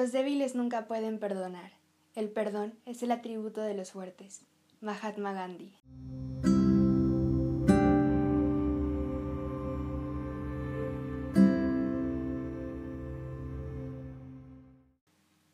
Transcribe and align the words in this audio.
Los 0.00 0.12
débiles 0.12 0.54
nunca 0.54 0.86
pueden 0.86 1.18
perdonar. 1.18 1.72
El 2.14 2.30
perdón 2.30 2.72
es 2.86 3.02
el 3.02 3.10
atributo 3.10 3.60
de 3.60 3.74
los 3.74 3.92
fuertes. 3.92 4.46
Mahatma 4.80 5.34
Gandhi. 5.34 5.74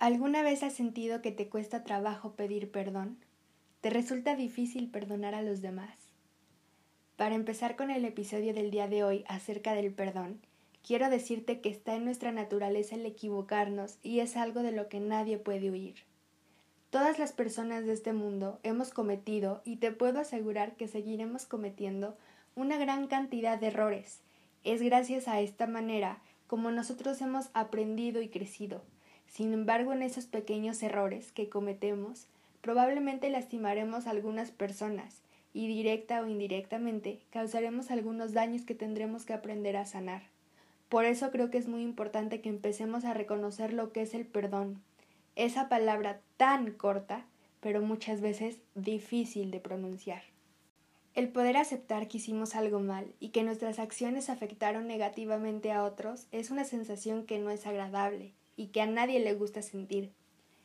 ¿Alguna 0.00 0.42
vez 0.42 0.64
has 0.64 0.72
sentido 0.72 1.22
que 1.22 1.30
te 1.30 1.48
cuesta 1.48 1.84
trabajo 1.84 2.32
pedir 2.32 2.72
perdón? 2.72 3.18
¿Te 3.80 3.90
resulta 3.90 4.34
difícil 4.34 4.90
perdonar 4.90 5.36
a 5.36 5.42
los 5.42 5.62
demás? 5.62 5.96
Para 7.14 7.36
empezar 7.36 7.76
con 7.76 7.92
el 7.92 8.04
episodio 8.04 8.52
del 8.54 8.72
día 8.72 8.88
de 8.88 9.04
hoy 9.04 9.24
acerca 9.28 9.74
del 9.74 9.94
perdón, 9.94 10.40
quiero 10.86 11.08
decirte 11.10 11.60
que 11.60 11.68
está 11.68 11.94
en 11.94 12.04
nuestra 12.04 12.32
naturaleza 12.32 12.96
el 12.96 13.06
equivocarnos 13.06 13.98
y 14.02 14.20
es 14.20 14.36
algo 14.36 14.62
de 14.62 14.72
lo 14.72 14.88
que 14.88 15.00
nadie 15.00 15.38
puede 15.38 15.70
huir. 15.70 15.96
Todas 16.90 17.18
las 17.18 17.32
personas 17.32 17.86
de 17.86 17.92
este 17.94 18.12
mundo 18.12 18.58
hemos 18.62 18.90
cometido 18.90 19.62
y 19.64 19.76
te 19.76 19.92
puedo 19.92 20.20
asegurar 20.20 20.76
que 20.76 20.88
seguiremos 20.88 21.46
cometiendo 21.46 22.16
una 22.54 22.76
gran 22.76 23.06
cantidad 23.06 23.58
de 23.58 23.68
errores. 23.68 24.20
Es 24.64 24.82
gracias 24.82 25.26
a 25.26 25.40
esta 25.40 25.66
manera 25.66 26.18
como 26.46 26.70
nosotros 26.70 27.20
hemos 27.22 27.48
aprendido 27.54 28.20
y 28.20 28.28
crecido. 28.28 28.82
Sin 29.26 29.54
embargo, 29.54 29.94
en 29.94 30.02
esos 30.02 30.26
pequeños 30.26 30.82
errores 30.82 31.32
que 31.32 31.48
cometemos, 31.48 32.26
probablemente 32.60 33.30
lastimaremos 33.30 34.06
a 34.06 34.10
algunas 34.10 34.50
personas 34.50 35.22
y 35.54 35.68
directa 35.68 36.20
o 36.20 36.26
indirectamente 36.26 37.20
causaremos 37.30 37.90
algunos 37.90 38.34
daños 38.34 38.62
que 38.62 38.74
tendremos 38.74 39.24
que 39.24 39.32
aprender 39.32 39.78
a 39.78 39.86
sanar. 39.86 40.22
Por 40.92 41.06
eso 41.06 41.30
creo 41.30 41.50
que 41.50 41.56
es 41.56 41.68
muy 41.68 41.80
importante 41.80 42.42
que 42.42 42.50
empecemos 42.50 43.06
a 43.06 43.14
reconocer 43.14 43.72
lo 43.72 43.92
que 43.92 44.02
es 44.02 44.12
el 44.12 44.26
perdón, 44.26 44.82
esa 45.36 45.70
palabra 45.70 46.20
tan 46.36 46.70
corta, 46.72 47.24
pero 47.60 47.80
muchas 47.80 48.20
veces 48.20 48.58
difícil 48.74 49.50
de 49.50 49.58
pronunciar. 49.58 50.22
El 51.14 51.30
poder 51.30 51.56
aceptar 51.56 52.08
que 52.08 52.18
hicimos 52.18 52.54
algo 52.54 52.78
mal 52.78 53.14
y 53.20 53.30
que 53.30 53.42
nuestras 53.42 53.78
acciones 53.78 54.28
afectaron 54.28 54.86
negativamente 54.86 55.72
a 55.72 55.82
otros 55.82 56.26
es 56.30 56.50
una 56.50 56.64
sensación 56.64 57.24
que 57.24 57.38
no 57.38 57.48
es 57.48 57.66
agradable 57.66 58.34
y 58.54 58.66
que 58.66 58.82
a 58.82 58.86
nadie 58.86 59.18
le 59.18 59.32
gusta 59.32 59.62
sentir. 59.62 60.12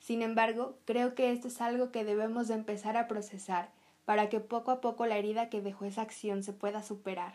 Sin 0.00 0.22
embargo, 0.22 0.80
creo 0.84 1.14
que 1.14 1.30
esto 1.30 1.46
es 1.46 1.60
algo 1.60 1.92
que 1.92 2.02
debemos 2.02 2.48
de 2.48 2.54
empezar 2.54 2.96
a 2.96 3.06
procesar 3.06 3.70
para 4.04 4.28
que 4.28 4.40
poco 4.40 4.72
a 4.72 4.80
poco 4.80 5.06
la 5.06 5.16
herida 5.16 5.48
que 5.48 5.62
dejó 5.62 5.84
esa 5.84 6.02
acción 6.02 6.42
se 6.42 6.52
pueda 6.52 6.82
superar 6.82 7.34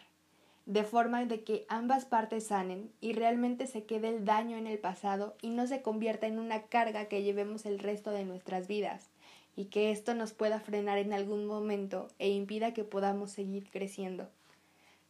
de 0.65 0.83
forma 0.83 1.25
de 1.25 1.43
que 1.43 1.65
ambas 1.67 2.05
partes 2.05 2.47
sanen 2.47 2.91
y 3.01 3.13
realmente 3.13 3.67
se 3.67 3.83
quede 3.83 4.09
el 4.09 4.23
daño 4.23 4.57
en 4.57 4.67
el 4.67 4.79
pasado 4.79 5.35
y 5.41 5.49
no 5.49 5.67
se 5.67 5.81
convierta 5.81 6.27
en 6.27 6.39
una 6.39 6.63
carga 6.63 7.05
que 7.05 7.23
llevemos 7.23 7.65
el 7.65 7.79
resto 7.79 8.11
de 8.11 8.23
nuestras 8.23 8.67
vidas, 8.67 9.09
y 9.55 9.65
que 9.65 9.91
esto 9.91 10.13
nos 10.13 10.31
pueda 10.33 10.59
frenar 10.59 10.97
en 10.97 11.13
algún 11.13 11.45
momento 11.45 12.07
e 12.17 12.29
impida 12.29 12.73
que 12.73 12.83
podamos 12.83 13.31
seguir 13.31 13.69
creciendo. 13.69 14.29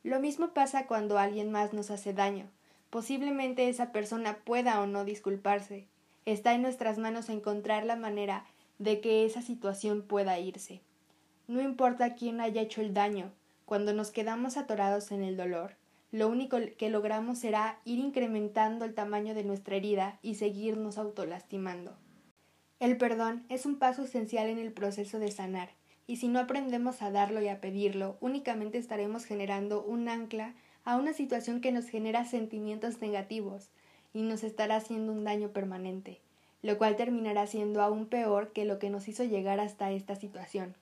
Lo 0.03 0.19
mismo 0.19 0.49
pasa 0.49 0.85
cuando 0.85 1.17
alguien 1.17 1.51
más 1.51 1.71
nos 1.73 1.91
hace 1.91 2.13
daño. 2.13 2.45
Posiblemente 2.89 3.69
esa 3.69 3.91
persona 3.91 4.37
pueda 4.43 4.81
o 4.81 4.85
no 4.85 5.05
disculparse. 5.05 5.87
Está 6.25 6.53
en 6.53 6.61
nuestras 6.61 6.97
manos 6.97 7.29
encontrar 7.29 7.85
la 7.85 7.95
manera 7.95 8.45
de 8.79 8.99
que 8.99 9.25
esa 9.25 9.41
situación 9.41 10.01
pueda 10.01 10.39
irse. 10.39 10.81
No 11.47 11.61
importa 11.61 12.15
quién 12.15 12.41
haya 12.41 12.61
hecho 12.61 12.81
el 12.81 12.93
daño, 12.93 13.31
cuando 13.65 13.93
nos 13.93 14.11
quedamos 14.11 14.57
atorados 14.57 15.11
en 15.11 15.23
el 15.23 15.37
dolor, 15.37 15.75
lo 16.11 16.29
único 16.29 16.57
que 16.77 16.89
logramos 16.89 17.39
será 17.39 17.79
ir 17.85 17.99
incrementando 17.99 18.85
el 18.85 18.93
tamaño 18.93 19.33
de 19.33 19.43
nuestra 19.43 19.75
herida 19.75 20.19
y 20.21 20.35
seguirnos 20.35 20.97
autolastimando. 20.97 21.97
El 22.79 22.97
perdón 22.97 23.45
es 23.49 23.65
un 23.65 23.79
paso 23.79 24.03
esencial 24.03 24.47
en 24.47 24.59
el 24.59 24.73
proceso 24.73 25.17
de 25.17 25.31
sanar, 25.31 25.69
y 26.05 26.17
si 26.17 26.27
no 26.27 26.39
aprendemos 26.39 27.01
a 27.01 27.11
darlo 27.11 27.41
y 27.41 27.47
a 27.47 27.61
pedirlo, 27.61 28.17
únicamente 28.19 28.77
estaremos 28.77 29.25
generando 29.25 29.83
un 29.83 30.09
ancla 30.09 30.53
a 30.83 30.97
una 30.97 31.13
situación 31.13 31.61
que 31.61 31.71
nos 31.71 31.87
genera 31.87 32.25
sentimientos 32.25 33.01
negativos 33.01 33.69
y 34.13 34.21
nos 34.23 34.43
estará 34.43 34.75
haciendo 34.75 35.13
un 35.13 35.23
daño 35.23 35.49
permanente, 35.49 36.19
lo 36.61 36.77
cual 36.77 36.95
terminará 36.95 37.47
siendo 37.47 37.81
aún 37.81 38.05
peor 38.07 38.51
que 38.51 38.65
lo 38.65 38.79
que 38.79 38.89
nos 38.89 39.07
hizo 39.07 39.23
llegar 39.23 39.59
hasta 39.59 39.91
esta 39.91 40.15
situación. 40.15 40.75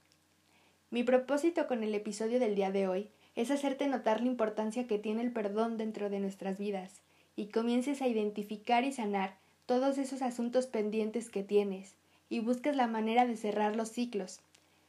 Mi 0.94 1.04
propósito 1.04 1.68
con 1.68 1.84
el 1.84 1.96
episodio 1.96 2.38
del 2.38 2.54
día 2.54 2.70
de 2.70 2.90
hoy 2.90 3.10
es 3.38 3.50
hacerte 3.50 3.88
notar 3.88 4.20
la 4.20 4.28
importancia 4.28 4.88
que 4.88 5.00
tiene 5.00 5.22
el 5.22 5.32
perdón 5.32 5.78
dentro 5.78 6.10
de 6.10 6.20
nuestras 6.20 6.58
vidas 6.58 7.00
y 7.38 7.46
comiences 7.46 8.02
a 8.02 8.10
identificar 8.10 8.84
y 8.84 8.92
sanar 8.92 9.38
todos 9.66 9.98
esos 9.98 10.22
asuntos 10.22 10.68
pendientes 10.68 11.30
que 11.30 11.44
tienes 11.44 11.96
y 12.28 12.42
busques 12.42 12.76
la 12.76 12.88
manera 12.88 13.26
de 13.26 13.38
cerrar 13.38 13.78
los 13.78 13.88
ciclos. 13.88 14.42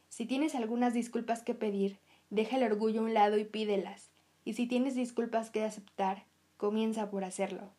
Si 0.08 0.26
tienes 0.26 0.56
algunas 0.56 0.92
disculpas 0.92 1.44
que 1.44 1.54
pedir, 1.54 1.98
deja 2.30 2.56
el 2.56 2.64
orgullo 2.64 3.02
a 3.02 3.04
un 3.04 3.14
lado 3.14 3.38
y 3.38 3.44
pídelas, 3.44 4.10
y 4.44 4.54
si 4.54 4.66
tienes 4.66 4.96
disculpas 4.96 5.50
que 5.50 5.62
aceptar, 5.62 6.24
comienza 6.56 7.12
por 7.12 7.22
hacerlo. 7.22 7.70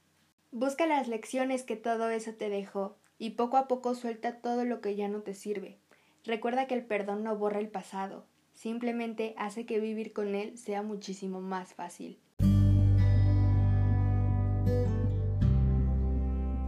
Busca 0.54 0.88
las 0.88 1.10
lecciones 1.10 1.64
que 1.64 1.76
todo 1.76 2.10
eso 2.10 2.34
te 2.34 2.48
dejó 2.48 2.96
y 3.20 3.32
poco 3.32 3.58
a 3.58 3.68
poco 3.68 3.96
suelta 3.96 4.38
todo 4.38 4.64
lo 4.64 4.80
que 4.80 4.96
ya 4.96 5.10
no 5.10 5.24
te 5.24 5.34
sirve. 5.34 5.78
Recuerda 6.26 6.68
que 6.68 6.76
el 6.76 6.86
perdón 6.86 7.24
no 7.24 7.36
borra 7.36 7.60
el 7.60 7.68
pasado, 7.68 8.26
simplemente 8.54 9.36
hace 9.38 9.66
que 9.66 9.82
vivir 9.82 10.14
con 10.14 10.36
él 10.36 10.58
sea 10.58 10.82
muchísimo 10.82 11.42
más 11.42 11.74
fácil. 11.74 12.18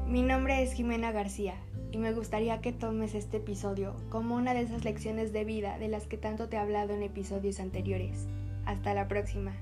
Mi 0.08 0.22
nombre 0.24 0.62
es 0.62 0.74
Jimena 0.74 1.14
García 1.14 1.56
y 1.92 1.98
me 1.98 2.12
gustaría 2.12 2.60
que 2.60 2.74
tomes 2.74 3.16
este 3.16 3.38
episodio 3.38 3.96
como 4.10 4.36
una 4.36 4.54
de 4.54 4.62
esas 4.62 4.84
lecciones 4.84 5.32
de 5.32 5.46
vida 5.46 5.78
de 5.78 5.88
las 5.88 6.06
que 6.06 6.18
tanto 6.18 6.50
te 6.50 6.58
he 6.58 6.60
hablado 6.60 6.94
en 6.94 7.04
episodios 7.04 7.62
anteriores. 7.62 8.28
Hasta 8.66 8.94
la 8.94 9.08
próxima. 9.08 9.54